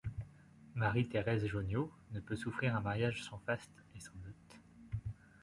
Marie 0.73 1.07
Thérèse 1.07 1.45
Joniaux 1.45 1.93
ne 2.11 2.19
peut 2.19 2.35
souffrir 2.35 2.75
un 2.75 2.81
mariage 2.81 3.21
sans 3.23 3.37
faste 3.37 3.83
et 3.95 3.99
sans 3.99 4.15
dot. 4.25 4.61